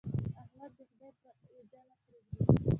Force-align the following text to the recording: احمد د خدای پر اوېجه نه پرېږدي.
احمد 0.41 0.71
د 0.77 0.79
خدای 0.89 1.11
پر 1.19 1.31
اوېجه 1.43 1.81
نه 1.87 1.95
پرېږدي. 2.03 2.39